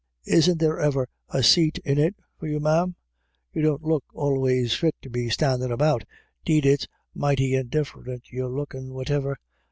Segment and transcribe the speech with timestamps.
[0.25, 2.95] Isn't there e'er a seat in it for you, ma'am?
[3.53, 6.05] You don't look anyways fit to be standin' about;
[6.43, 9.35] 'deed it's mighty indifferint you're lookin' whativer.